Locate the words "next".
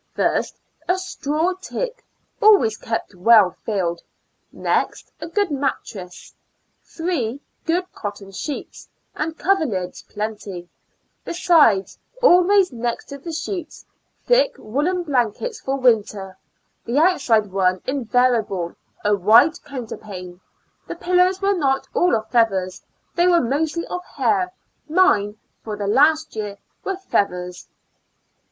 4.51-5.11, 12.73-13.09